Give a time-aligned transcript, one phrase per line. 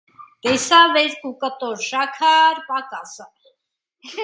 [0.45, 3.31] Տեսավ էրկու կտոր շաքար պակաս ա.